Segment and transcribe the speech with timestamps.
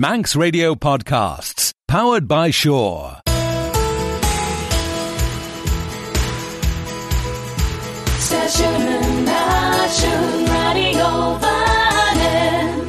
[0.00, 3.18] Manx Radio Podcasts, powered by Shore.
[9.24, 12.86] Nation Radio Vannin.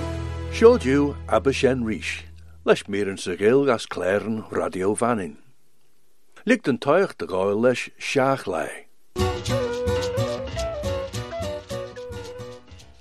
[1.83, 2.25] Rish,
[2.63, 5.39] leis mir yn sygil gas claren radio fannin.
[6.45, 8.45] Ligt yn toich dy goel leis siach.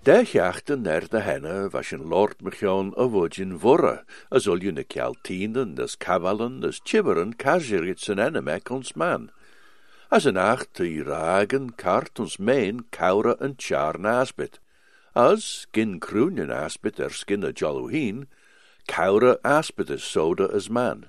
[0.08, 4.84] De jachten er de henne was een lord mechion a wodjin vorre, as uljun de
[4.84, 9.30] kjaltinen, des kavalen, des chiveren, kajirit zijn enemek ons man.
[10.08, 14.60] As een acht te ragen, kart ons meen, kaura en char nasbit.
[15.12, 18.28] As, gin kroenen aspit er skin a jolluheen,
[18.86, 21.04] kaura aspit is soda as man.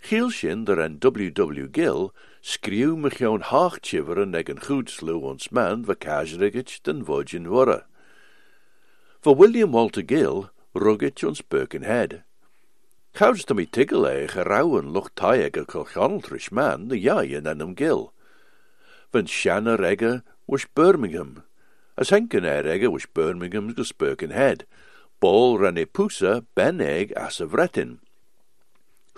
[0.00, 1.68] Gielshin der en W.W.
[1.70, 2.12] Gill
[2.48, 5.94] skriw mich jo'n haagtjiveren neg een goed slew ons man va
[6.86, 7.82] den vojin worre.
[9.20, 12.22] For William Walter Gill ruggich ons Birkenhead.
[13.12, 15.64] Gouds to mi tiggle e gerouwen lucht taig a
[16.50, 18.12] man de jai en Gill.
[19.12, 21.42] Van Shanna regge was Birmingham.
[21.98, 24.64] As henken regge was Birmingham gus Birkenhead.
[25.20, 27.98] Bol renne pusa ben eg as vretin.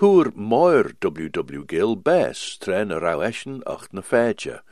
[0.01, 1.67] Hŵr moir W.W.
[1.69, 4.63] Gill bes tren a rau eschen na.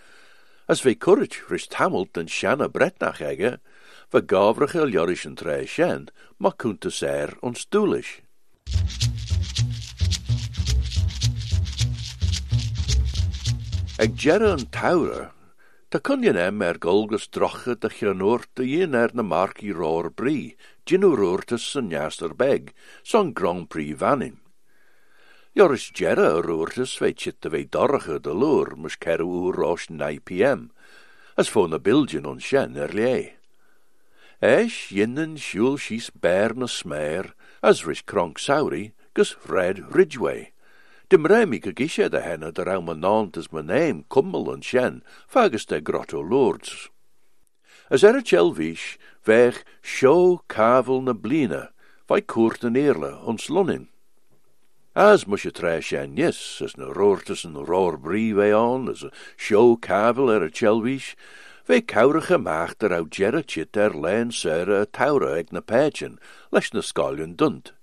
[0.67, 3.59] As courage rist tamelt en shanna bretnach egge,
[4.09, 8.23] va gavrach el jorish en tre shen, ma kunta ser ons doelish.
[14.01, 14.17] Eg
[14.73, 15.29] taure,
[15.91, 16.25] ta kun
[16.65, 17.29] er golgus
[17.77, 20.57] de chanoort de yin er na marki roor brie,
[20.87, 22.73] ginu roortes jaster beg,
[23.05, 24.41] son Grand Prix vannin.
[25.57, 27.65] Joris gerre a roortes veit chit de vei
[28.97, 30.71] kerre oer roos 9 pm,
[31.37, 33.33] as na bilgin on shen er lee.
[34.43, 36.67] Eis yinnen shul shis bear na
[37.63, 40.53] as rish kronk sauri, gus Fred Ridgway.
[41.09, 45.03] Dim remi ge gishe de henne de rau manant as my name kummel en shen,
[45.27, 46.89] fagus de grotto lords.
[47.91, 48.23] As er a
[49.25, 51.71] vech show kavel na blina,
[52.07, 53.89] vai koert en eerle ons lonin.
[54.95, 55.53] As mus je
[56.15, 60.51] yes, as na roortes en roor brie vei on, as a show kavel er a
[60.51, 61.15] chelvish,
[61.69, 66.15] Ve kaurige maagd er gerre chit er len sere a taure eg na pechen,
[66.51, 67.75] leis na skaljen dunt.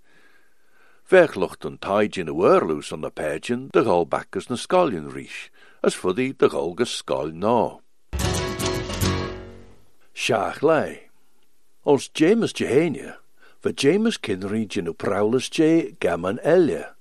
[1.06, 5.52] Vechlocht een taid in a werloos on the pageant, de bakkes na skaljen rish,
[5.84, 7.78] as fuddy de gol ges skal na.
[10.16, 11.12] Sjaach lei.
[11.86, 13.20] Ons James Jehenia,
[13.62, 16.95] va James Kinry ginu prowlus je gammon elje.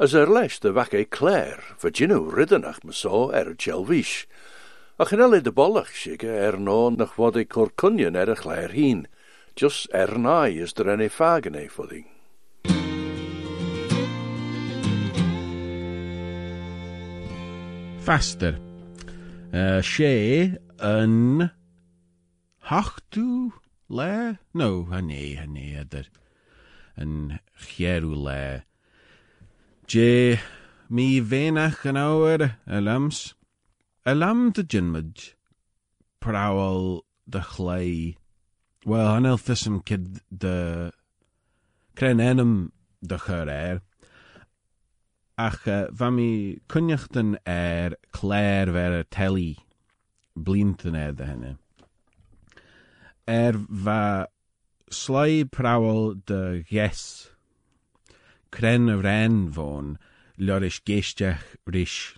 [0.00, 4.24] As er leis de wakke Claire, va ginu riddenach me so er a chelvish.
[4.98, 8.34] Ach in alle de bollach sigge er no nach wat ik kor kunjen er a
[8.34, 9.06] Claire hien.
[9.54, 12.06] Just er nai is der ene fagene fuddy.
[18.00, 18.56] Faster.
[19.52, 21.50] Uh, sé yn
[22.72, 23.52] hachtú
[23.90, 24.38] le?
[24.54, 26.08] No, hynny, hynny, ydyr.
[26.96, 28.64] Yn chierw le.
[29.90, 30.38] Je,
[30.86, 33.32] mi fenach yn awr y lams.
[34.06, 35.24] Y lam dy jynmyd,
[36.22, 37.94] prawol dy chlei.
[38.86, 40.52] Wel, anelthysym cyd dy
[41.98, 42.52] crenenum
[43.02, 43.50] dy chyr
[45.40, 49.50] Ach, uh, fa mi cwniacht er cler fer y teli.
[50.36, 51.52] Blint yn er dy hynny.
[53.26, 54.00] Er fa
[54.86, 57.32] slai prawol dy yes.
[58.50, 59.96] Cren ren fôn,
[60.38, 62.16] lorish geistiach rish.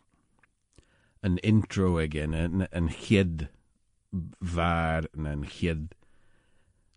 [1.22, 3.48] Yn intro again, yn, yn chyd
[4.40, 5.92] var, yn chyd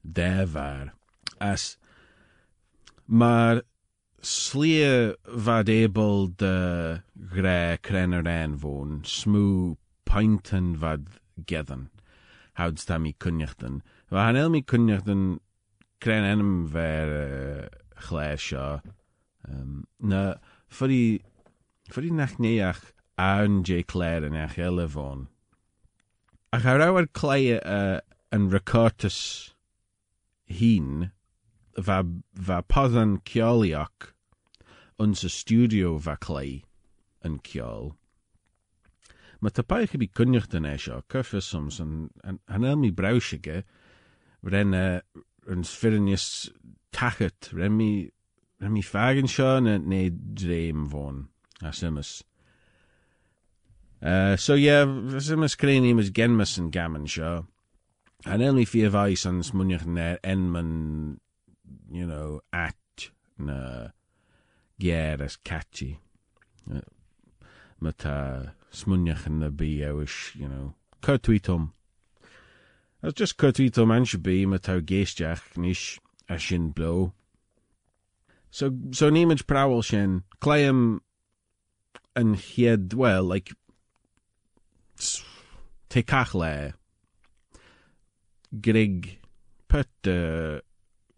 [0.02, 0.94] defar.
[1.40, 1.76] As
[4.26, 9.76] slia vad able de gre krener en von smu
[10.06, 11.06] pinten vad
[11.46, 11.90] gedden
[12.56, 15.40] houds da mi kunjachten wa han el mi kunjachten
[16.02, 17.70] kren enem ver
[20.00, 20.36] na
[20.68, 21.22] for die
[21.92, 22.82] for die nach neach
[23.18, 23.86] aan J.
[23.88, 25.28] Clare en ach elle von
[26.52, 28.00] ach ar awar kleie uh,
[28.32, 28.50] an
[32.48, 34.12] va podan ceoliach
[34.98, 36.64] ons studio va clay
[37.28, 37.92] yn ceol.
[39.42, 42.10] Mae ta pa chi bi cynnych dyn eisio, cyffys soms yn
[42.48, 43.64] hanel mi brawsige,
[44.46, 46.28] ren yn sfyrinius
[46.96, 47.76] tachet, ren
[48.60, 51.28] mi, ren mi fagen sio ne, ne dreim fôn,
[51.62, 52.24] a symus.
[54.02, 54.86] Uh, so yeah,
[55.20, 57.48] symus creu ni mas genmas yn gammon sio.
[58.26, 61.20] Hanel mi fi yn smwniach ne enman,
[61.92, 63.90] you know, at na
[64.80, 66.00] géir as catchy.
[66.70, 66.82] Uh,
[68.72, 71.72] smuneach na bí áis, you know, curtweetom.
[73.02, 77.14] As just curtweetom an se bí ma tá géisteach níos a sin blo.
[78.56, 81.02] So, so níimiid prawal sin, claim
[82.16, 83.52] an chiad, well, like,
[85.90, 86.04] te
[88.62, 89.20] grig,
[89.68, 90.62] put de,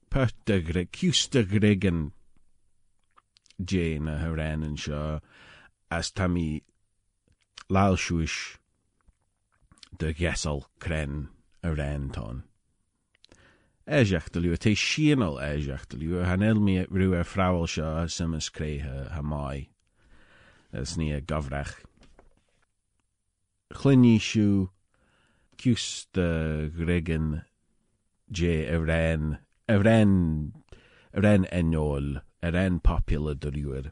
[0.10, 2.12] put de grig, cústa grig an
[3.64, 5.22] Jane a hyrén an seo,
[5.92, 6.10] as
[10.00, 11.28] de gesal cren
[11.62, 12.47] a rentón.
[13.88, 19.08] Éiseach de luú, té síanal éiseach de luú, han ilmi ar fráil seo simas créthe
[19.16, 19.70] ha mai.
[23.72, 24.68] Chluní siú
[25.56, 27.44] cús de grigan
[28.28, 29.38] dé a ren,
[29.70, 30.52] a ren,
[31.14, 33.92] a ren enol, a ren popula de luúr.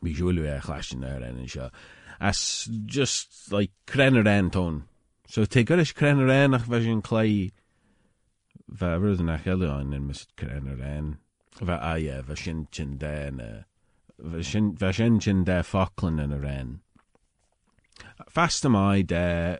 [0.00, 1.68] Bhí siúlú a chhlasin ar ren seo.
[2.18, 4.84] As just like cren a rentón.
[5.28, 6.68] So te goris cren a ren ach
[8.72, 11.18] clai bheit rud nach eileáin in mis cren a ren.
[11.60, 13.64] Bheit aie bheit sin sin de na
[14.18, 16.80] bheit sin bheit sin sin de Falkland in a ren.
[18.28, 19.58] Fast am ai de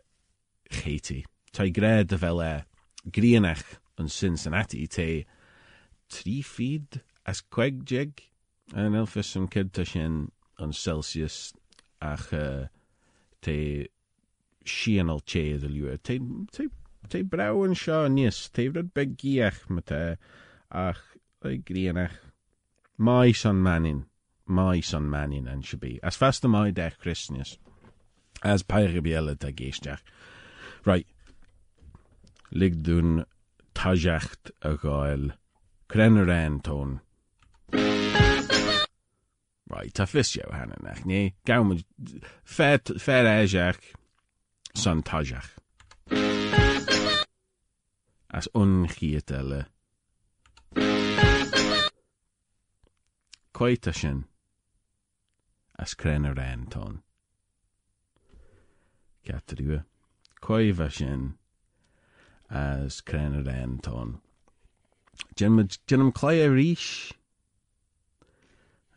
[0.70, 1.24] chéti.
[1.52, 2.64] Tá gréad de bheit le
[3.10, 5.24] gríanach an Cincinnati te
[6.08, 8.30] trí feed as queg jig
[8.74, 11.52] an elfis an kid tá sin an Celsius
[12.00, 12.66] ach uh,
[13.42, 13.88] te
[14.64, 16.18] síanal ché a luúa te
[16.52, 16.68] te
[17.08, 18.08] te brawen seo
[18.52, 20.16] te rud begíach me te
[20.70, 21.02] ach
[21.42, 22.16] gríanach
[22.98, 24.06] mai manin
[24.46, 27.58] mai san manin an se bí as fast am mai de Christmas.
[28.42, 30.02] As peire biele a géisteach
[30.84, 31.06] right.
[32.50, 33.24] Lig dún
[33.74, 35.32] tajacht a gáil
[35.88, 36.26] Krenner
[39.72, 41.62] Right, tá fisio hanna nach ní ga
[42.44, 42.78] fé
[43.08, 43.94] éiseach
[44.74, 45.61] san taiseach.
[48.42, 49.66] As unchiad eile.
[53.54, 54.24] Coita sin
[55.78, 57.02] as crenner antón.
[59.24, 59.84] Catriúa.
[60.40, 61.38] Coimhe sin
[62.50, 64.18] as crenner antón.
[65.36, 67.12] Jennam clé a ríis?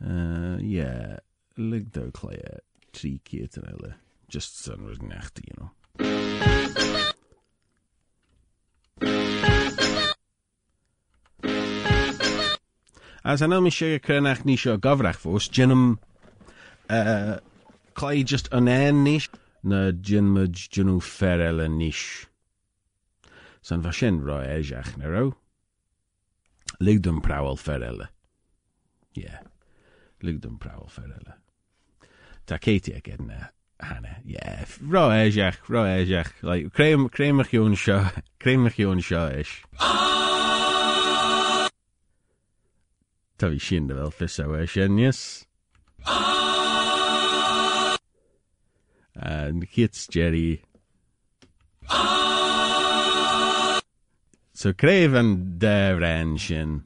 [0.01, 1.19] Uh, yeah,
[1.55, 2.11] lig do.
[4.27, 5.69] Just ru nachta, you know.
[13.25, 15.97] As an mi sé crennach ní seo gafrach fós, jinnam
[16.89, 17.39] uh,
[17.95, 19.25] clé just an an níis
[19.63, 22.27] na jinmid jinú ferel a níis.
[23.63, 25.33] San fa sin roi éiseach na ro.
[26.79, 28.11] Ligdum prawal ferele.
[29.15, 29.41] Yeah.
[30.21, 31.33] Ligdum prawal ferele.
[32.45, 33.49] Tá Katie ag na
[33.81, 34.21] hanna.
[34.23, 34.69] Yeah.
[34.85, 36.29] Rá éiseach, rá éiseach.
[36.43, 40.34] Like, seo, créimach jún seo is.
[43.37, 45.45] Tá bhí sin de bhfuil fis a sin, yes?
[49.15, 50.63] And kids Jerry.
[54.53, 56.83] So craibh an de ran sin.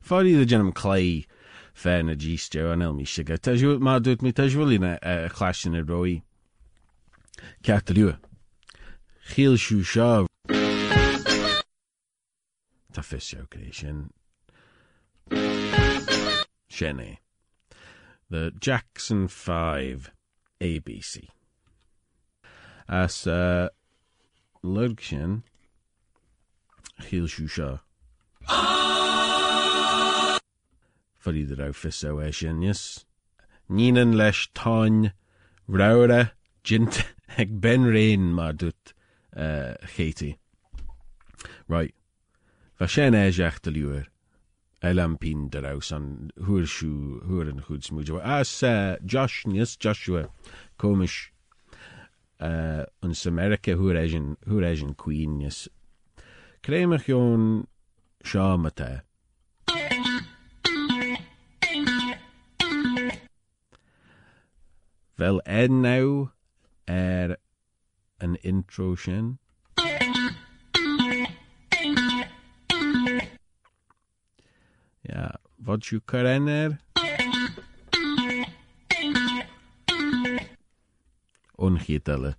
[0.00, 1.26] Fáí a gennom clé
[1.74, 3.38] fé na ddíiste an elmí siga.
[3.38, 4.98] Tá má dút mí taisúlí na
[5.34, 6.22] chlásin a roií.
[7.62, 8.18] Ceachta lua.
[9.28, 10.26] Chiil siú seo.
[12.94, 13.02] Tá.
[16.70, 17.18] Sinné.
[18.30, 20.10] The Jackson 5
[20.60, 21.28] ABC.
[22.88, 23.68] As uh,
[31.58, 33.04] ra fis ó é sin, yes?
[33.68, 35.12] Nían leis táin
[35.68, 36.32] rare
[36.64, 37.04] jint
[37.36, 38.94] ag ben réin mar dút
[39.36, 39.74] uh.
[41.68, 41.94] Right.
[42.78, 44.06] Fa sé éiseach de luúir.
[44.80, 48.20] Elam pin de ra san huirsú huir an chud smúide.
[48.22, 48.62] As
[49.04, 50.28] Josh, yes, Joshua,
[50.78, 51.32] komisch
[52.40, 55.68] uh, huair éisin Queen is
[56.62, 57.66] Kréimech jón
[58.24, 59.02] seámata.
[65.18, 66.30] Vel en nou
[66.86, 67.36] er
[68.20, 69.38] an intro sin.
[75.68, 76.78] Wat ju karenner?
[81.58, 82.34] Onchietelle.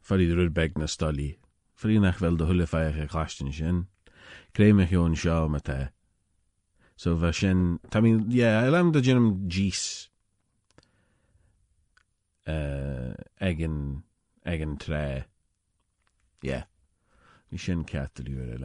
[0.00, 1.36] Farí ruúr beg na stolí,
[1.76, 3.82] Farí nach bhfuil do thula féige chláistin sin.
[4.56, 5.90] Créimech ón seo me te.
[6.96, 10.08] So bheit sin Tá mí yeah, eilem do ginnim jees
[12.48, 13.12] uh,
[13.44, 14.02] egin
[14.46, 15.28] egin tre.
[16.42, 16.64] Yeah.
[17.52, 18.64] Ní sin cetalú ar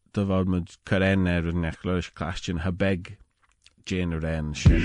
[0.87, 3.15] cyren er yn echlor eich clastion hybeg
[3.87, 4.83] Jane yr en sin.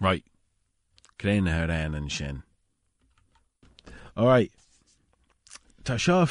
[0.00, 0.24] Right.
[1.18, 2.42] Crane her en yn sin.
[4.16, 4.52] Alright.
[5.84, 6.26] Tá seo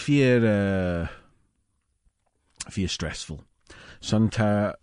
[0.45, 1.07] uh,
[2.69, 3.41] fi stressful.
[3.99, 4.75] Son tá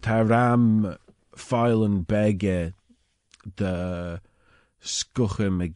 [0.00, 0.96] tá ram
[1.36, 2.72] fáil an bege
[3.60, 4.20] de
[4.82, 5.68] scucha me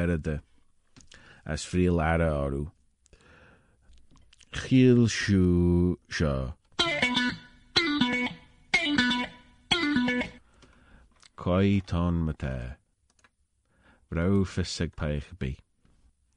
[0.00, 0.40] eride
[1.46, 2.70] as friel ara orú.
[4.52, 6.54] Chiel siú seo.
[11.36, 12.56] Coi ton me te.
[14.10, 15.56] Rau fysig paich bi.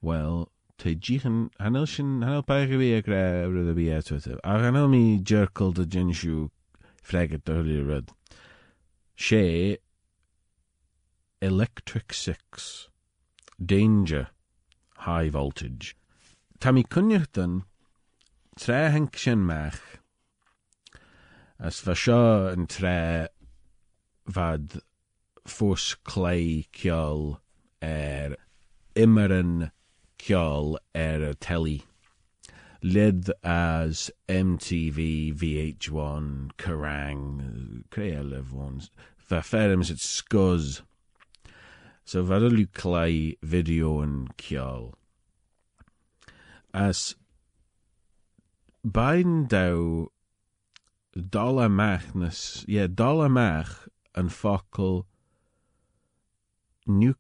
[0.01, 3.07] Well, te jichen hanel sin hanel paich bi ag
[3.89, 4.37] eto te.
[4.43, 4.57] A
[7.89, 8.09] ryd.
[9.15, 9.77] She
[11.41, 12.89] Electric Six
[13.73, 14.27] Danger
[15.05, 15.95] High Voltage.
[16.59, 17.63] Tá mi cynnychtan
[18.59, 19.79] tre henk sin meach
[21.59, 23.27] as fa seo an tre
[24.37, 24.81] fad
[25.47, 27.39] fós clay ceol
[27.81, 28.35] er
[28.95, 29.71] immeran
[30.17, 31.83] ceol er a telly.
[32.81, 38.89] Lid as MTV, VH1, Kerrang, Creative ones.
[39.17, 40.81] Fa ferms it scuzz.
[42.09, 44.87] So yw clay video yn ceol.
[46.73, 47.13] As
[48.81, 50.07] bain daw
[51.35, 53.75] dol amach nes, ie, dol amach
[54.17, 55.03] yn ffocal
[56.89, 57.13] nu,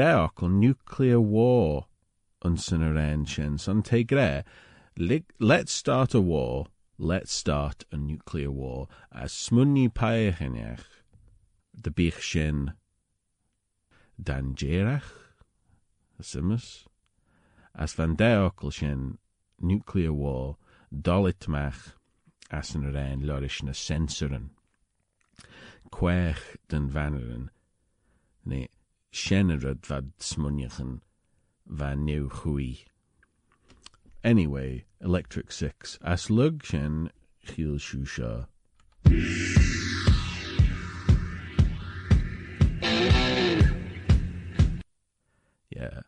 [0.00, 1.84] deocal nuclear war
[2.42, 3.58] en sin.
[3.58, 4.44] Son te gre,
[4.96, 10.88] let's start a war, let's start a nuclear war, a smwni paechynech,
[11.76, 12.24] dy bych
[14.22, 15.34] dan gerach,
[16.20, 16.86] symus,
[17.74, 18.16] as van
[18.70, 19.18] sin
[19.60, 20.56] nuclear war,
[20.92, 21.94] dolitmach
[22.50, 22.84] as yn
[23.74, 24.50] sensoren.
[25.90, 27.50] Quech den vaneren,
[28.44, 28.68] ne
[29.10, 31.00] shennerad vad smunjachen
[31.66, 32.84] van new hui.
[34.24, 36.62] Anyway, Electric Six, as lug.
[45.82, 46.02] Yeah.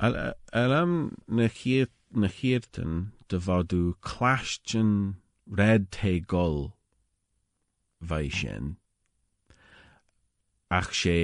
[0.00, 2.28] Ar, am na hir, na
[3.28, 5.16] dyfodw clastion
[5.60, 6.72] red teigol
[8.00, 8.76] fai sien,
[10.70, 11.18] ach sé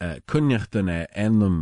[0.00, 1.60] uh, cynniacht yna enlym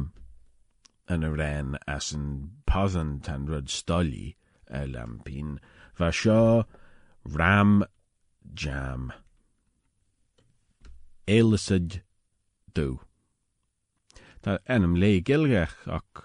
[1.16, 2.30] yn y ren as yn
[2.70, 4.34] pasan tan ryd stoli
[4.68, 5.58] y lampin,
[5.98, 6.40] fa sio
[7.40, 7.76] ram
[8.54, 9.12] jam.
[11.34, 12.02] eilysyd
[12.74, 12.98] dw.
[14.42, 16.24] Ta enam le gilgach ac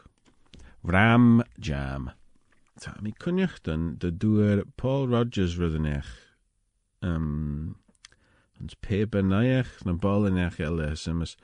[0.84, 2.12] ram jam.
[2.80, 6.12] Ta mi cynneachtan de dŵr Paul Rogers rydynech
[7.02, 7.76] um,
[8.60, 11.36] ons pe benaiach na ballinech elle symas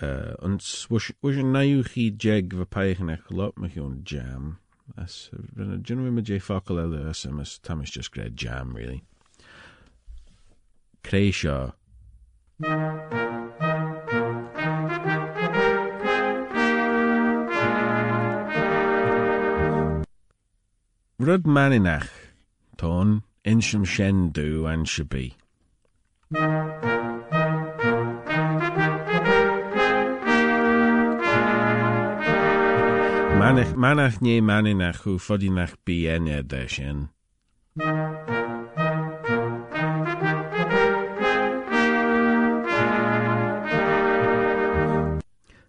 [0.00, 4.58] uh, ons was was na yw chi jeg fy paichnech lot mych yw'n jam.
[4.96, 9.02] As rydyn gynnu me jay focal elle symas tam is just gred jam really.
[11.02, 11.72] Creu sio
[21.22, 22.08] Ryd maninach,
[22.76, 25.34] tôn, insham shen du an shabi.
[33.38, 33.72] Manach,
[34.42, 36.98] maninach hu fodinach bi enya de shen.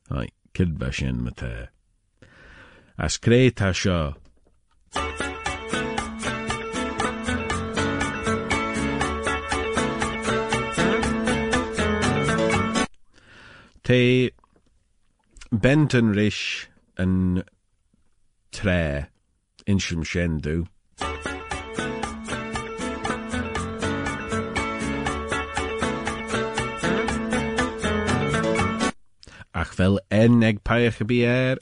[0.09, 0.79] Hai, kid
[3.51, 4.15] ta sio.
[13.93, 14.31] te
[15.63, 16.37] bent yn rhys
[17.03, 17.43] yn
[18.57, 19.09] tre,
[19.69, 20.63] inshym sien dw.
[29.61, 31.61] Ach fel en eg paech y bier.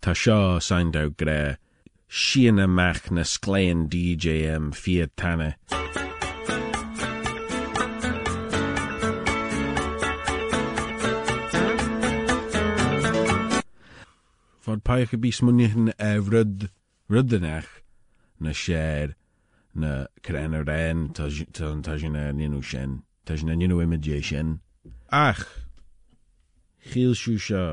[0.00, 1.40] Ta sio sain dew gre.
[2.08, 5.54] Sian amach na sglein DJM fiad tanne.
[14.64, 16.68] Fod paich y bus mwyn e ryd,
[17.12, 17.68] rydynach
[18.40, 19.14] na sier
[19.74, 23.02] na cren yr en ta sy'n e nynw sien.
[23.24, 24.58] Ta sy'n e nynw imidie sien.
[25.12, 25.44] Ach,
[26.88, 27.64] siw sio.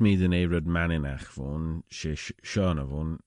[0.00, 3.18] Mi dyn ei ryd maninach fwn, si o fwn.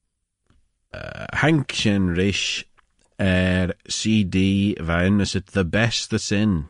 [0.93, 2.65] Uh, Hank sy'n rish
[3.17, 6.65] er CD ynnes het The Best that's in.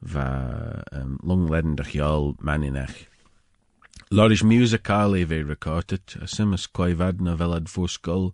[0.00, 3.06] Va um, longledden de chiol maninach.
[4.10, 8.32] Lorish musical i recorded, a simus coivad na velad fwsgol.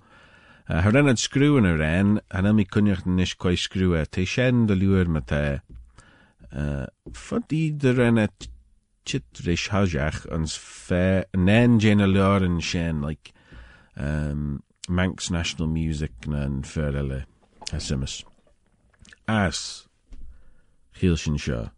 [0.68, 3.02] Uh, Har enad screw yn yr en, han am i cwniach
[3.36, 5.60] coi screw e, te sien dy liwyr ma te.
[6.54, 7.72] Uh, Fod i
[9.04, 11.78] chitrish hajach ons fe, nen
[12.42, 13.32] yn sien, like,
[13.96, 17.24] um, Manx National Music na'n fyrele,
[17.72, 18.22] a simus.
[19.26, 19.88] As,
[20.98, 21.70] chil sin sio.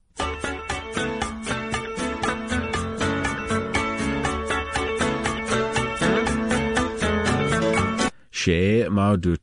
[8.46, 9.42] sé má dút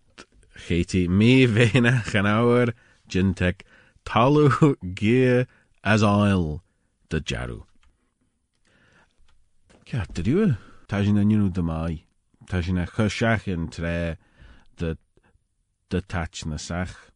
[0.63, 2.69] chéti mé bhéine chan áhar
[3.11, 3.59] gintech
[4.07, 4.47] talú
[4.99, 5.45] gé
[5.83, 6.01] as
[7.09, 7.59] de jarú.
[9.83, 10.55] Ceart dúa
[10.87, 12.05] tá sin na nniuú de mai,
[12.47, 14.17] Tá sin na chuseach in tré
[14.79, 14.95] de
[15.89, 17.11] de tach na sach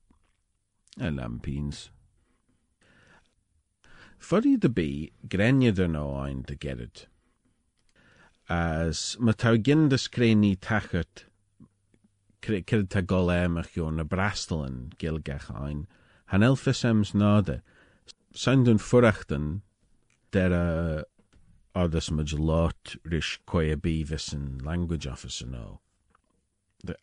[0.99, 1.89] a lampíns.
[4.19, 7.07] Fuddy de bí grenne er nóáin de gerid.
[8.49, 11.25] As ma tá gin de scréní tachart
[12.43, 15.87] cyd ta golemach yw na brastelen gilgach ein,
[16.31, 17.61] han elfisems nade,
[18.33, 19.61] sain dun furachtan
[20.31, 20.67] der a
[21.77, 25.79] others much lot rish koya beavis and language officer no.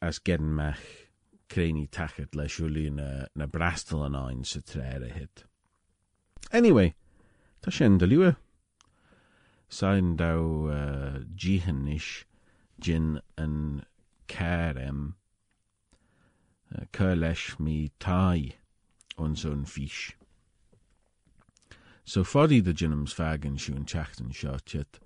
[0.03, 1.11] As gen mech
[1.49, 3.47] creni tachet le siwli na, na
[4.45, 5.45] sa trere hit.
[6.53, 6.95] Anyway,
[7.63, 8.37] ta sien de liwe.
[9.69, 12.27] Sain daw uh, jihan ish
[12.81, 13.87] jin an
[18.01, 18.55] tai
[19.17, 20.17] on zo'n fish.
[22.07, 24.99] So foddy the jinnums fagen shoon chachten shot yet.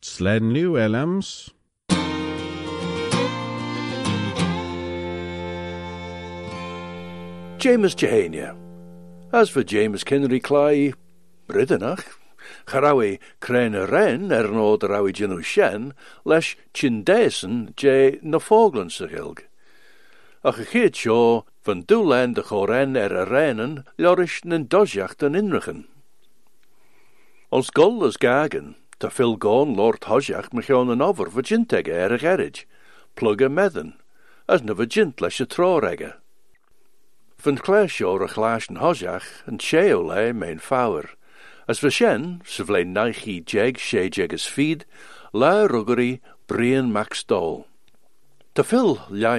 [0.00, 1.50] Sled new elams.
[7.58, 8.56] James Jehania.
[9.32, 10.94] As for James Kenry Clay,
[11.48, 12.04] Bridenach,
[12.66, 15.92] Charawi Crane Ren er nod rawi jinu shen,
[16.24, 19.40] lesh je na sigilg.
[20.44, 25.82] Ach a seo van dúlein de choren er a réinen lorish nen dosjacht an inrichen.
[27.52, 28.72] Ons gol is gagen,
[29.12, 29.36] fil
[29.76, 32.16] lord hosjacht me an an over vagintege er
[33.50, 34.00] medden,
[34.48, 36.14] as na vagint leis a trórege.
[37.36, 40.60] Van klesjo a glaasjen hosjach en cheo le mijn
[41.82, 44.86] we shen, se vlein naichi jeg sé jegus feed,
[45.34, 47.67] la ruggery brian max dol.
[48.58, 48.96] Te fil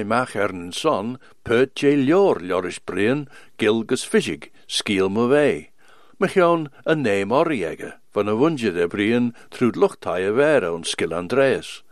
[0.08, 3.26] mach er een son, pert je lior ljoris brian,
[3.60, 5.68] gilgus fishig, skiel me wei.
[6.16, 11.82] Mechion een neem oriege, van een wundje de brian, trud luchtaie were on skil Andreas.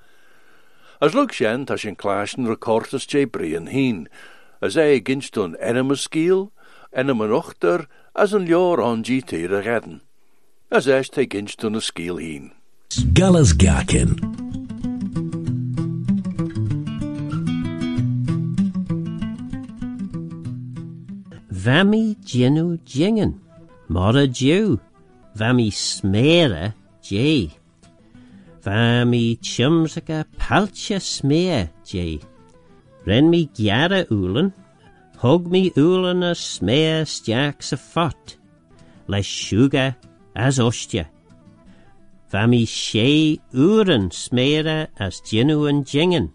[1.01, 4.09] As luk sjen tas in klaasjen recortes je brian heen,
[4.65, 6.51] as ei ginstun enema skiel,
[7.31, 10.01] ochter, as een on GT redden.
[10.71, 12.53] As eist he ginstun a skiel heen.
[13.13, 14.48] Gallas Gakin.
[21.65, 23.41] Vami genu jingen.
[23.89, 24.79] Mora jew.
[25.37, 27.51] Vami smere jay.
[28.65, 32.21] Vami chumsaka palcha smear jay.
[33.07, 34.53] Ren mi gyara ulen.
[35.17, 38.37] Hog mi ulen a smear stjaks a fot.
[39.09, 39.97] Les sugar
[40.37, 41.07] as ostja.
[42.33, 46.29] Vami she uren smere as genu en jingen.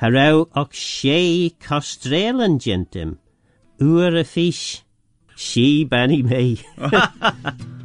[0.00, 3.18] Harau och she costrelen gentim.
[3.80, 4.82] Oere fish,
[5.36, 6.60] she banny me.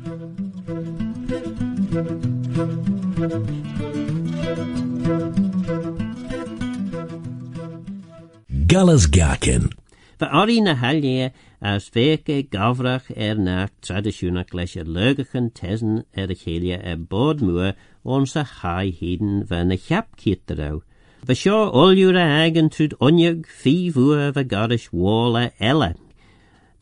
[8.67, 9.71] Gallas Garkin.
[10.17, 10.73] Fa ori na
[11.61, 18.91] as feke gavrach er na tradisiona klesje leugigen tesen er chelia er ons onze high
[18.99, 20.81] heden van een chapkietrou.
[21.25, 25.93] Fa sio oljura agen trud onjug fi vua va garish wala ella.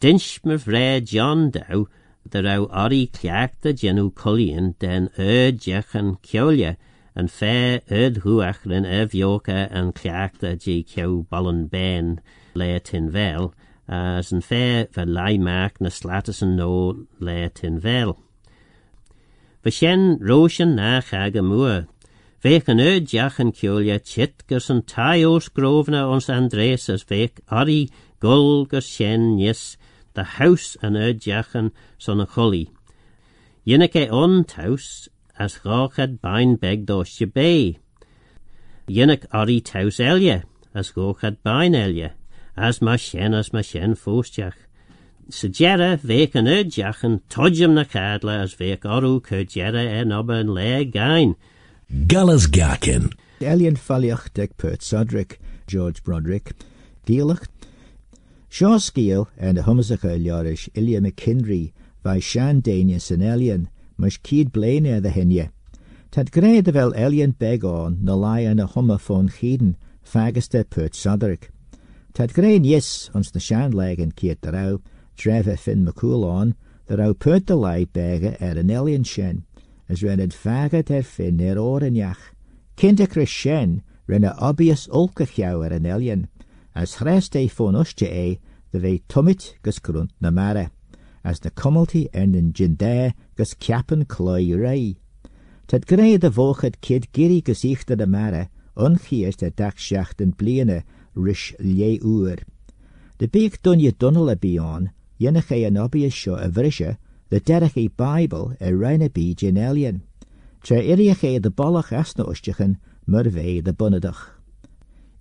[0.02, 1.86] Dinch me vre John dau,
[2.28, 6.76] the rau ori cliac da genu collion den ur jechan kiolia,
[7.14, 9.94] and fair erd huach rin and
[10.60, 12.20] gi kio ballon ben
[12.56, 12.80] le
[13.12, 13.54] vel,
[13.88, 15.90] as an fair va lai mark na
[16.42, 18.18] no le tin vel.
[19.64, 21.86] Va shen roshan nach aga mua.
[22.44, 27.88] Vek an ur jachan kiolia chit gus an taios grovna ons Andres as vek ori
[28.20, 29.78] gul shen yes
[30.16, 32.26] the house an ur jachan son.
[33.68, 37.78] Yinneke on taus as gachad bain beg dos je bay.
[38.88, 40.42] Yinnek ori taus elje
[40.74, 42.10] as gachad bain elje
[42.58, 44.58] as ma shen as ma shen fostjach.
[45.30, 50.10] Sejera vek an ur jachan todjem na cadla as vek oru kurjera en
[50.56, 51.36] le gain.
[51.92, 53.12] Gallas Gakin.
[53.42, 56.54] Elian Falliach deg Pert Sodrick, George Broderick,
[57.06, 57.50] Gielach.
[58.48, 64.54] Shaw Skiel en de Humsacha Ljarish Ilya McKinry, vai Shan Danius en Elian, mush kied
[64.54, 65.50] blane de hinje.
[66.12, 71.50] Tad de vel Elian beg on, na lai en a homophone chieden, fageste Pert Sodrick.
[72.14, 74.82] Tad grein yes, ons de Shan legen kiet de rau,
[75.18, 76.56] treve fin McCool on,
[76.88, 79.44] de rau Pert de lai bege er en Elian shen,
[79.92, 82.32] as ren het faget er fin er orenjach.
[82.80, 86.28] Kinte Chris shen, ren a obvious ulkachjau er en Elian,
[86.74, 87.50] as chrest ei
[88.08, 88.40] e,
[89.10, 90.70] tummit gus grunt na mare,
[91.24, 94.96] as de cummelty en den jindé gus cappen cloi rei.
[95.68, 96.30] Tad grei de
[96.82, 97.42] kid giri
[98.08, 100.84] mare, unchiest de dagsjachten bliene
[101.16, 102.40] rish lie uur.
[103.20, 106.48] De beek dunje dunnel a bion, jennach ei an obvious sjo a
[107.32, 110.02] de derech Bible e reine bi gin Elian.
[110.62, 114.32] Tre iriach de ustichen, mur vei de bunnedach.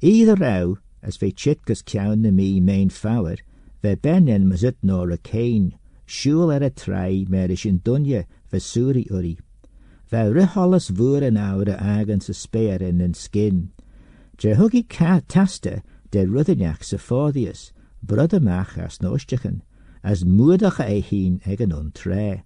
[0.01, 3.37] Either rau, as ve chit gus ciawn na mi main fawr,
[3.81, 6.70] ve bennen mas ut nor a cain, siúl ar a
[7.53, 9.38] is in dunje ve suri uri.
[10.11, 13.70] Ve rihollas vúr an ára agan sa spéir in skin.
[14.37, 17.70] Huggi ca tasta de rudinach sa fódius,
[18.05, 18.99] brudamach as
[20.03, 22.45] as mudacha é hín ag an un tre.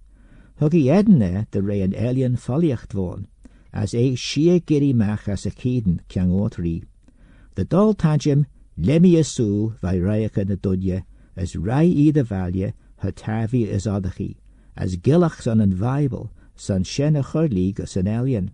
[0.59, 3.27] Edne de ré an foliocht von,
[3.73, 6.83] as é si giri mach as a kiden ceang ótrí.
[7.55, 8.45] De dol tajim
[8.77, 11.01] lemi a súl vai na
[11.37, 14.37] as rai i de valje ha tavi is adachi,
[14.77, 18.51] as gillach san an Bible, san shen a chorlig as an alien.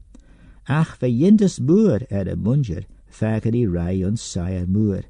[0.68, 5.04] Ach ve yindus moer er a munger, fagen i rai on saia moer,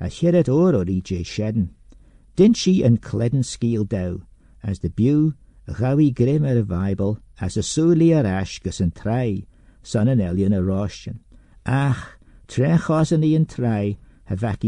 [0.00, 1.70] a hiret oro i je sheden.
[2.38, 4.20] Din she an cledden skiel dau,
[4.62, 5.34] as de bew,
[5.66, 8.60] gawi grim a Bible, as a suli ar ash
[8.92, 9.44] trai,
[9.82, 11.18] san an alien a rostion.
[11.66, 13.98] Ach, tre chosan i an trai,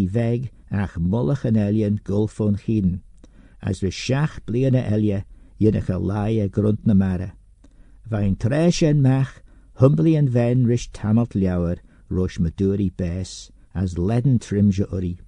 [0.09, 3.03] veg, ach mullach an alien gulfon chiden,
[3.63, 5.25] as we seach bliana elia,
[5.61, 6.95] ynnach a lai grunt na
[8.35, 11.79] tresh en mach, humbly en ven rish tamalt liauer,
[12.09, 15.21] rosh maduri bes, as leaden trimja uri.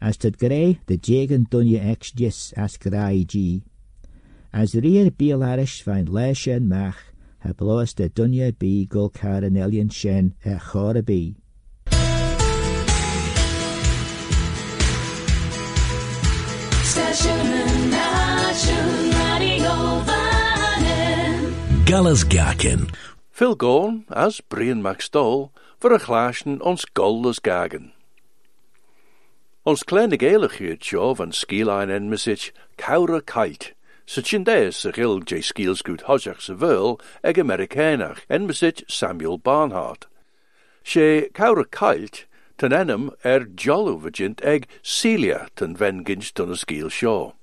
[0.00, 3.64] As tad grey, de jagan dunja ex jis as grai gi.
[4.52, 7.00] As rear bielarish vain lesh en mach,
[7.40, 11.36] ha bloas de dunja bi gulkar an alien shen e chora bi.
[21.86, 22.90] Gallas Gakin.
[23.30, 27.95] Phil Gorn, as Brian McStall, voor een glaasje ons goldes gagen.
[29.66, 33.20] Ons kleine geelig jo van skielijn en mesich kaura.
[34.06, 40.06] Se chindees se gil j skielsgoed hojach se veul eg Amerikanach en mesich Samuel Barnhart.
[40.84, 42.26] She kaura kite
[42.58, 47.34] ten enem er jollu vagint eg Celia ten vengins ten a skiel shaw.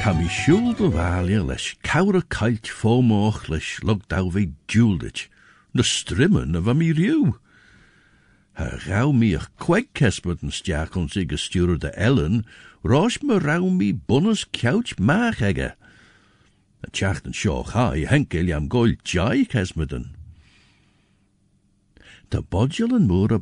[0.00, 3.76] Tá mi siúl do bhhaile leis cabra cailt fómách leis
[5.74, 7.34] na strimme na bha mí riú.
[8.54, 12.46] Ha rá míoch quaig cesbert an stiachon sig go stúr de Ellen,
[12.86, 15.74] rás me rá mí bunnas ceut máach aige.
[16.84, 20.14] A teach an seo chai henkel am ggóil jai cesmeden.
[22.30, 23.40] Tá bodjal an mór a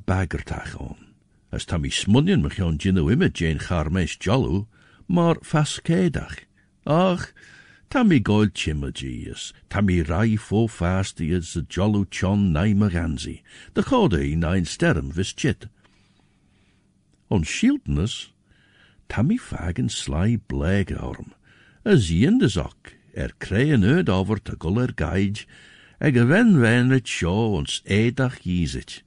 [0.80, 1.12] on,
[1.52, 4.66] as tá mi smunion cheon jinno imime Jane charmes jollu,
[5.06, 6.48] maar fascédach.
[6.86, 7.28] Ach,
[7.92, 13.42] Ta mi goil chimmergius, ta mi rai fo fasti as a jollu chon nai maganzi,
[13.74, 15.66] de chode nain sterm vis chit.
[17.30, 18.30] On shieldness,
[19.10, 21.34] ta mi fagen sly blege orm,
[21.84, 25.44] as yindesok, er kreien uit over te guller gaij,
[26.00, 29.02] eg wen wen het show ons edach jizit.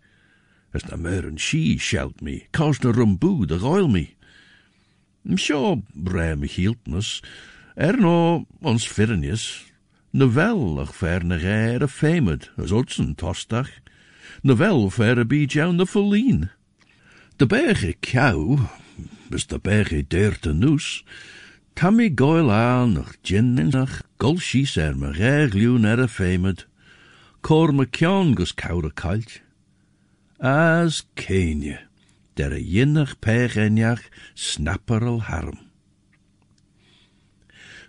[0.75, 4.11] As na mer en she shelt me, cause na rumboe de goil me.
[5.33, 6.45] Sjo, bre me
[7.75, 9.65] hieltnes, er no ons firnius,
[10.11, 13.69] na wel ach ver na gair a femed, as otsen tostach,
[14.43, 16.49] na wel ver a bij jou na verlien.
[17.37, 18.59] De berge kou,
[19.29, 21.03] is de berge deerte noes,
[21.75, 26.65] Tammy goil aan nog gin en nach, golshies er me er a femed,
[27.41, 27.85] cor me
[28.35, 29.41] gus koude kalt.
[30.39, 31.79] As Kenya,
[32.35, 35.64] der a jinnach pech enjach, snapperel harm.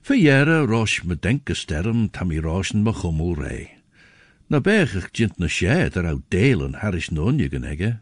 [0.06, 3.78] Verjere rosh me denke sterm, tammy roshen me chummel rei.
[4.48, 5.48] Na bergig jint na
[5.96, 7.98] er au delen harish nonje genegge.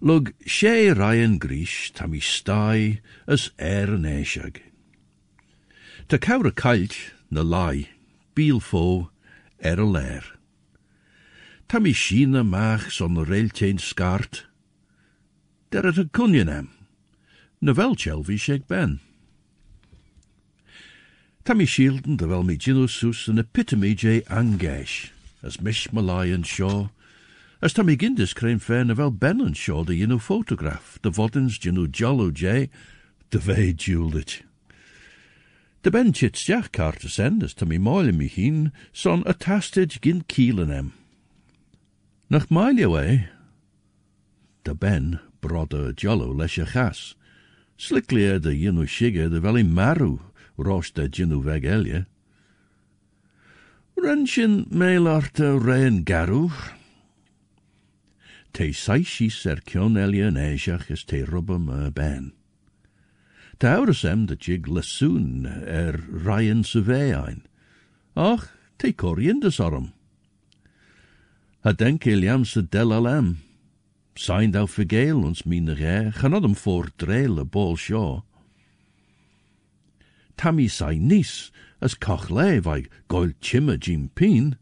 [0.00, 4.62] Lug sé Ryan Grish tam i stai as er an éisiag.
[6.06, 6.16] Tá
[7.28, 7.88] na lai,
[8.36, 9.10] bíl fó
[9.58, 10.38] er a léir.
[11.66, 12.44] Tam i son na
[13.78, 14.46] skart.
[15.72, 16.68] Der at a kunjenem,
[17.60, 17.72] na
[18.38, 19.00] sé ben.
[21.50, 25.10] Tam i shielden de vel mi ginus an epitome J angeish,
[25.42, 26.90] as mish malai and shaw,
[27.60, 31.58] as Tommy Gindis krein fair na vel ben an shaw de yinu photograph, de vodens
[31.58, 32.70] yinu jollo J,
[33.30, 34.42] de vei juldit.
[35.82, 40.22] De ben chits jack carter send as Tommy moile mi hin, son a tastage gin
[40.28, 40.92] keelen em.
[42.30, 43.28] Nach mile away,
[44.62, 47.16] de ben brodder jollo lesje gas.
[47.76, 48.54] Slicklier de
[48.86, 50.20] shigger de maru,
[50.64, 52.06] rosh de jinu veg elje.
[53.96, 56.50] Renshin meilarte rein garú.
[58.52, 62.32] Te saishis er kion en eisiach is te rubbe me ben.
[63.58, 64.66] Te ouders em dat jig
[65.66, 66.80] er Ryan se
[67.12, 67.44] ein.
[68.14, 69.92] Ach, te corianders orm.
[71.60, 73.38] Ha denk il se del alem.
[74.14, 78.22] Sein dau vergeel ons mine ge, gaan odem voor drele bol shaw.
[80.40, 81.50] Tammy sai nis,
[81.82, 84.56] as koch le vai goil chimmer jim pin.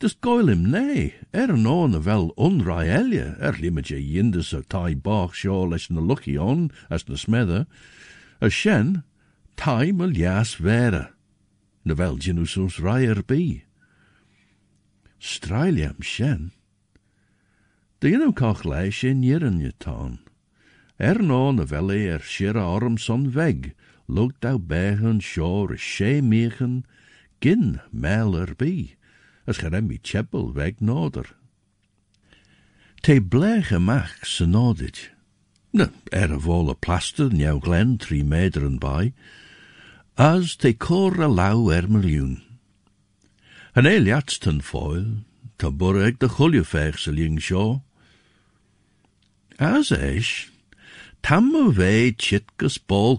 [0.00, 5.32] Dus goil him ne, er on a vel elje, er limage yindus a tai bach
[5.32, 7.68] shaw na lucky on, as na smedder,
[8.40, 9.04] a shen,
[9.54, 11.12] tai mal jas vera,
[11.84, 13.62] na vel jinus ons raier bi.
[15.20, 16.50] Strailiam shen.
[18.00, 19.72] De yno koch le shen yiren je.
[20.98, 23.76] Er no na vel er shira orm son weg,
[24.08, 26.84] lugt au begen shore a she mechen,
[27.40, 28.94] gin mel er bi,
[29.46, 31.26] as gerem mi chepel weg noder.
[33.02, 35.10] Te blege mach se nodit.
[35.72, 39.12] Na, er volle plaster, njau glen, drie mederen by,
[40.16, 42.40] as te cor a lau er miljoen.
[43.76, 45.26] An eiliats ten foil,
[45.58, 47.82] ta burg de chuljefeich se ling shaw.
[49.58, 50.48] As eish,
[51.22, 53.18] tam a vei chitgus bol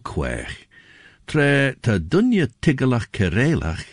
[1.28, 3.84] tre ta dunje tigelach kerelach,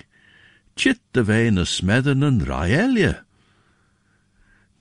[0.79, 3.25] chit de vei na smedden en raelje.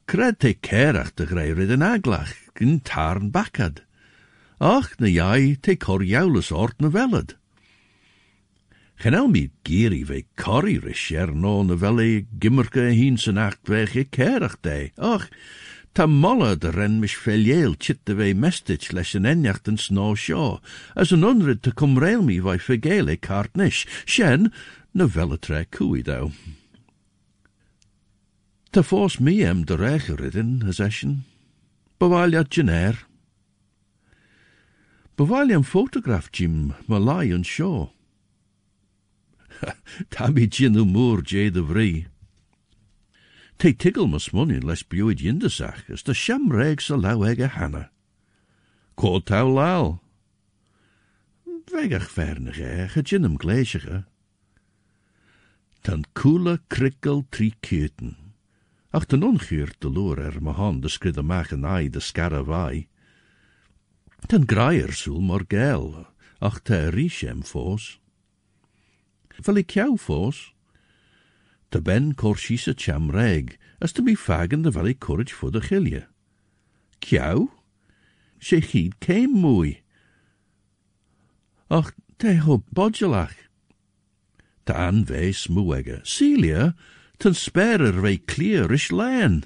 [0.06, 2.34] Cred te kerach de grei rid en aglach,
[2.84, 3.82] tarn bakad.
[4.60, 7.36] Ach, na jai te corjaulus ort na velad.
[9.02, 14.62] Genel mi giri ve corri risher no na velle gimmerke hin sen acht wege kerach
[14.62, 14.92] de.
[14.98, 15.28] Ach,
[15.94, 20.16] ta molle de ren mis felieel chit de ve mestich les en enjacht en sno
[20.16, 20.60] shaw,
[20.96, 24.52] as an unrid te cum rail mi vai fegele cart nish, shen
[25.42, 26.32] tre cui dau.
[28.72, 31.26] Ta fos mi em de rege ridden, as eschen,
[32.00, 32.98] bewalia gener.
[35.16, 37.92] Bewalia photograph jim malai en shaw.
[40.10, 42.13] Tabby gin moor jay de.
[43.64, 47.86] Te tiggle mas money les buid yindesach, as de sham regs a lau ege hanna.
[49.00, 50.02] Ko tau lal.
[51.72, 54.02] Vegach vernige ege ginnem gleisige.
[55.80, 58.18] Tan koele krikkel tri keten.
[58.92, 62.90] Ach ten ongeurt de loer er ma han de skridde maken ai de skarre vai.
[64.28, 66.04] Ten graier sul mor gel,
[66.44, 67.96] ach te rishem fos.
[69.40, 70.52] Fel ik jou fos?
[71.74, 75.62] Te ben corsies a cham reg, as te be fagen de valley courage voor de
[75.62, 76.08] gilje.
[77.00, 77.50] Kjau?
[78.38, 79.82] Se chied keim moei.
[81.68, 83.34] Ach, te ho bodgelach.
[84.64, 86.76] Ta anwees moege, Celia,
[87.18, 89.44] ten sperer vei clear is lijn.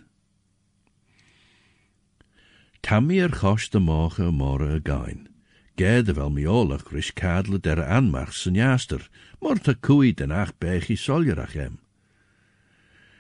[2.82, 5.28] Tammy er chos de morgen morgen again.
[5.76, 9.10] Gerde wel miolach rish kadle der anmach zijn jaster,
[9.40, 11.87] maar te den ach bechi soljerach.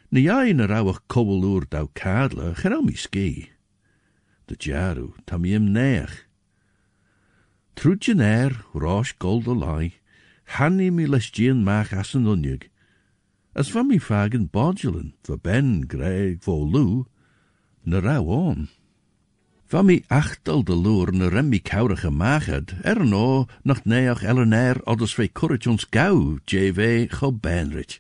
[0.10, 3.50] Na jain er rauwach kobbeloer dau kadle, genau mi ski.
[4.48, 6.24] De jaru, tam iem neach.
[10.56, 12.70] Hanni mi les gien mach as an unjug.
[13.54, 13.88] As van
[15.36, 17.06] ben, greg, vo lu,
[17.84, 18.70] na on.
[19.67, 24.80] Van mi achtel de loer na rem mi kaurige maged, er no nog neach elenair
[24.86, 28.00] odders ve courage ons gauw, JV go benrich.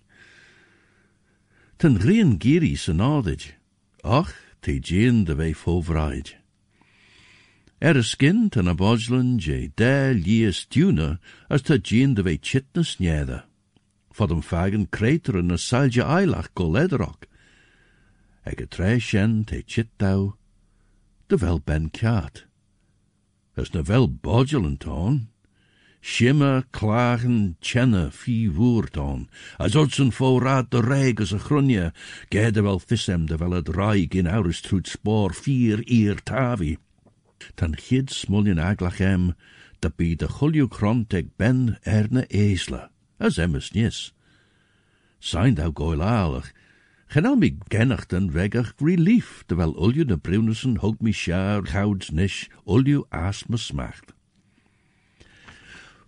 [1.77, 3.57] Ten grien giri adij,
[4.01, 6.35] ach, te jien de ve fovraid.
[7.77, 12.37] Er is skin ten a bodjlen je de lies tuna, as te jien de ve
[12.41, 13.45] chitnes njede.
[14.09, 17.27] Voor dem fagen kreteren a salje eilach go lederok.
[18.43, 20.33] Eg a tre shen te chitdau,
[21.27, 22.45] de wel ben kaat.
[23.55, 25.29] As na wel bodjelen toon.
[26.07, 29.27] Shimmer, klagen, chenne, fi woert on.
[29.59, 31.91] As odsen voorraad de reig as a grunje,
[32.29, 32.81] gede wel
[33.25, 36.77] de wel het raig in troet spoor vier eer tavi.
[37.55, 39.35] Tan chid smuljen aglachem,
[39.79, 42.89] dat bi de chulju kront eg ben erne eesle,
[43.19, 44.13] as emmes nis.
[45.19, 46.53] Sein thou goilalig,
[47.07, 52.47] Gen al mi gennachten regach relief, terwijl ulju de brunussen hoog mi sjaar gouds nish,
[52.65, 54.16] ulju aas me smacht.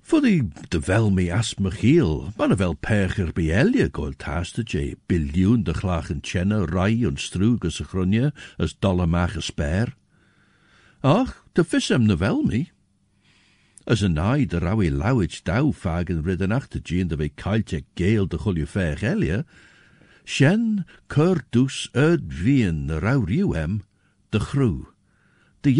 [0.09, 5.63] Voor die de wel mi as me giel, maar wel perger bij elje je, biljoen
[5.63, 9.95] de glachen chenne, rai en stroeg as a grunje, as dolle mage sper.
[10.99, 12.71] Ach, de visem ne wel mi.
[13.83, 14.13] As een
[14.47, 16.23] de rawi lauwich dau fagen
[16.83, 19.45] gien de we kailtje geel de chulju fer elje,
[20.23, 22.85] Shen cur dus uit wien
[23.53, 23.81] hem,
[24.29, 24.85] de groe,
[25.61, 25.73] de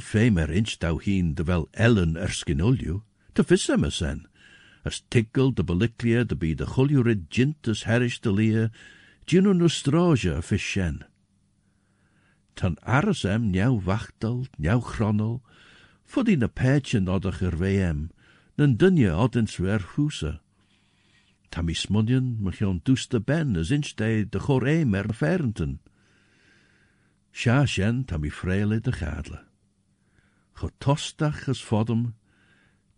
[0.00, 2.16] femer inch dau hien de wel ellen
[2.60, 3.02] ulju,
[3.32, 3.44] te
[3.84, 4.26] as en,
[4.82, 8.70] as tiggle de beliklia de bi de chuljurid jint as herish de lia,
[9.24, 11.06] ginu nostroja a.
[12.54, 12.76] Tan
[14.58, 15.42] njau chronel,
[16.04, 18.10] voor die na peitje nodig er weem,
[18.56, 20.40] nen dunje oddens weer husa.
[22.40, 24.66] Me gion duste ben as inch de chor.
[27.32, 29.49] Sja sjen ta mi freile de gadle.
[30.60, 32.12] Go tostach as fodem,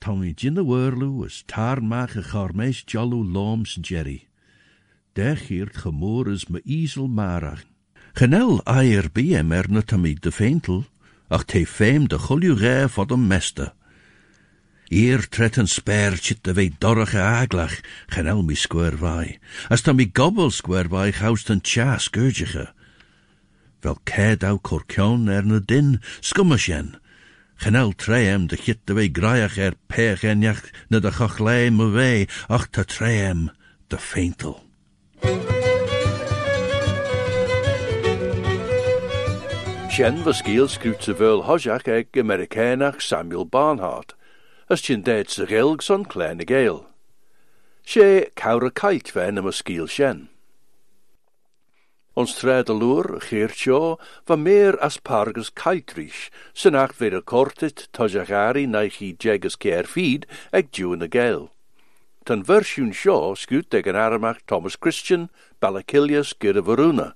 [0.01, 4.27] ta mi gin de wurlu as tar mach a charmeis jollu loms jerry.
[5.15, 7.63] Der giert gemoor as me easel marach.
[8.17, 10.87] Genel eier biem er de feintel,
[11.31, 12.19] ach te feim de
[12.57, 13.73] re fodem meste.
[14.91, 19.39] Eer tret sperchit de wei dorrige aglach, genel mi square vai,
[19.71, 21.97] as dan mi gobbel square vai gaust een tja.
[23.83, 24.59] Wel ked au
[25.29, 27.02] er na din, skummasjen.
[27.57, 32.27] Genel treem de chit de wei graiach er pech enjach na de chochlei me wei,
[32.49, 33.51] ach ta treem
[33.89, 34.59] de feintel.
[39.93, 42.09] Shen was giel skruut ze veul hojach eg
[43.01, 44.15] Samuel Barnhart,
[44.69, 46.87] as tjin deed ze gilg son kleine geel.
[47.85, 49.37] She kaure kait ven
[49.87, 50.32] shen.
[52.15, 53.97] Ons trede loer, geert jo,
[54.29, 60.69] van meer as pargus kaitrish, sen acht weer kortit, tojagari naichi jegus keer feed, eg
[60.77, 61.49] juin a geel.
[62.29, 67.15] Ten versioen sjo skut eg an aramach Thomas Christian, Balakilius, Gide Varuna.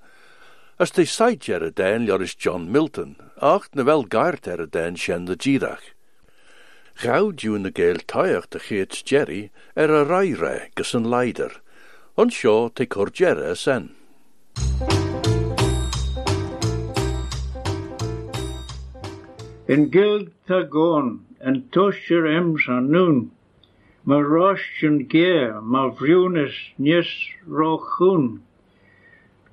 [0.81, 5.29] As de sait er den joris John Milton, acht na wel gaart er den shen
[5.29, 5.93] de girach.
[7.05, 11.61] Gauw duwen de geel tuig de geets Jerry er a raire gus een leider,
[12.17, 13.93] on sjo te cor jerre sen.
[14.57, 14.95] En gild
[20.47, 23.31] ta gon, en tosher ems an noon,
[24.05, 27.11] ma rostjen geer, ma vriunis nies
[27.49, 28.41] rochun.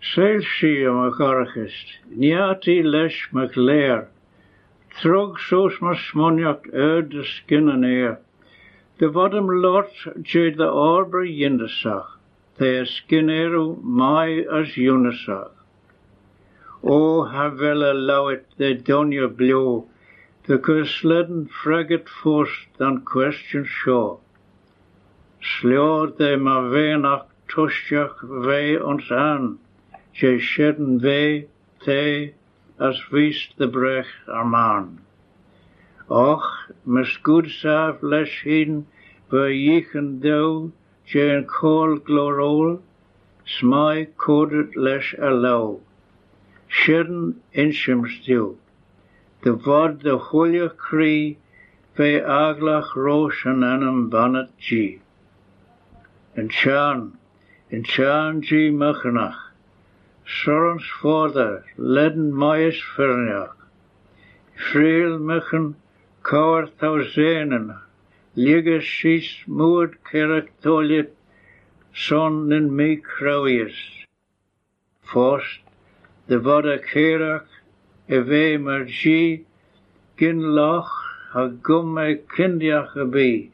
[0.02, 4.10] Seilsie am a gargist, niati lesh mach leer,
[5.02, 8.18] Trog soos maar smonjacht uit de skinnen eer.
[8.98, 9.92] De wadem lot
[10.22, 12.20] je de arbre jindesag,
[12.58, 15.50] de skinneru mai as junesag.
[16.84, 19.84] O ha welle lauwet de donje blue,
[20.46, 24.18] de kusleden fragget forst dan question shaw.
[25.40, 29.60] Sleur de ma wenach tusjach wei ons aan,
[30.12, 31.48] je sheden wei,
[31.84, 32.34] te,
[32.78, 35.00] as vies de brech ar man.
[36.08, 36.44] Och,
[36.84, 38.86] mes goed saf leis hin,
[39.32, 40.72] Verjichen dou,
[41.08, 42.82] Jane Cole glorol,
[43.46, 45.80] Smai codet lesh allow.
[46.68, 48.20] Shirden inshims
[49.44, 51.38] The vod the holy Cree,
[51.98, 55.02] bheith eaglach rós an anam bannatí.
[56.38, 57.18] An chan,
[57.70, 59.42] in seántí mechanach,
[60.26, 63.58] Sorans fóda leden maiis ferneach,
[64.66, 65.76] Sríal mechan
[66.24, 67.76] cáir tá séan,
[68.38, 71.12] Ligus síos múd ceachtóliaad
[71.94, 73.76] son in mí croíos.
[75.04, 75.60] Fóst
[76.28, 77.53] the vod a chéireach
[78.10, 79.46] ve mar G,
[80.18, 80.92] gin lach,
[81.34, 83.52] ha gum e kindiach a bi.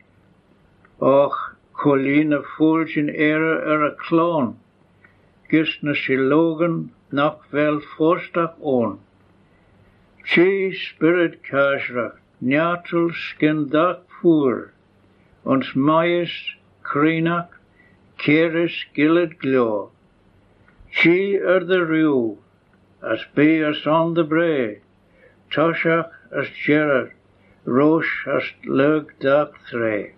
[0.99, 1.35] Och,
[1.73, 4.57] Colina fulgin era er a clon,
[5.49, 8.99] gis na silogan nach vel forstach on.
[10.25, 14.71] Chi spirit kasrach, nyatul skin dak fuer,
[15.45, 16.33] ons maes
[16.83, 17.53] krinach,
[18.17, 19.91] keres gillet glo.
[20.91, 22.37] Chi er de riu,
[23.01, 24.81] as be as on the bre,
[25.51, 27.13] toshach as gerard,
[27.65, 30.13] rosh as lug dak thre.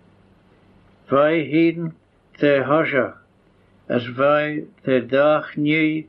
[1.08, 1.94] Vai heden
[2.38, 3.16] te hashach,
[3.88, 6.08] as vai te dag nie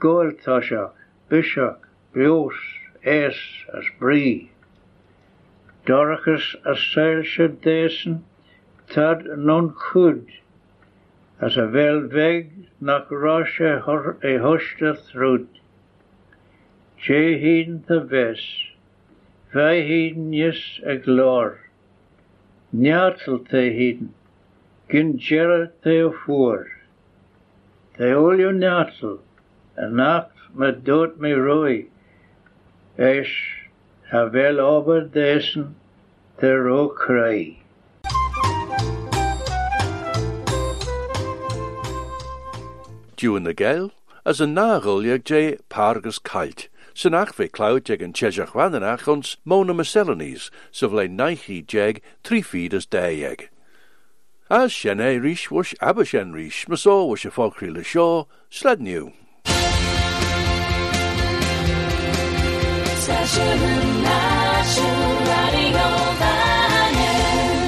[0.00, 0.92] goeltashach,
[1.28, 1.78] bishach,
[2.12, 2.54] brios,
[3.02, 3.36] es
[3.74, 4.50] as brie.
[5.86, 8.22] Dorcas as seilse desen,
[8.88, 10.26] tad non chud,
[11.40, 15.48] as a vel weg nach rosh e hor- e hoste thrud.
[17.02, 18.72] Je heden te ves,
[19.50, 21.58] vai heden yes e glor,
[22.70, 24.14] njatel te heden,
[24.86, 26.70] gin jere te voor.
[27.96, 29.18] Te olio njatel,
[29.74, 31.90] en nacht met dood me roi,
[32.94, 33.34] es
[34.12, 35.74] ha vel ober desen
[36.38, 37.58] te ro krei.
[43.16, 43.90] Dúan na gael,
[44.24, 49.08] as a nágol ag dé pargus cailt, san ach fe cloud ag an chesach wanach
[49.08, 53.48] ons mona Macedonies, so vle naichi jeg tri feed as day ag.
[54.50, 58.80] As shen e rish wush abba shen rish, maso wush a folkri le shaw, sled
[58.80, 59.12] new.
[63.02, 63.58] Session
[64.02, 65.88] National Radio
[66.20, 67.62] Vanyan.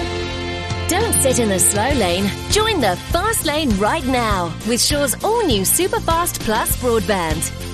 [0.89, 2.31] Don't sit in the slow lane.
[2.51, 7.74] Join the fast lane right now with Shaw's all new Superfast Plus broadband.